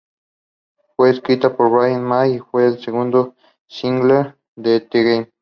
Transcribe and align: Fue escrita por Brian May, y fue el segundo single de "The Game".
Fue 0.95 1.11
escrita 1.11 1.55
por 1.55 1.69
Brian 1.69 2.03
May, 2.03 2.33
y 2.33 2.39
fue 2.39 2.65
el 2.65 2.79
segundo 2.83 3.35
single 3.67 4.33
de 4.55 4.79
"The 4.79 5.03
Game". 5.03 5.31